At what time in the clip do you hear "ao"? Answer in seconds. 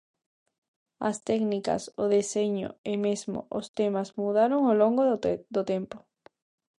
4.65-4.75